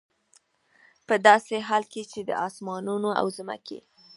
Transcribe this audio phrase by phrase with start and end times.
[1.07, 3.79] په داسي حال كي چي د آسمانونو او زمكي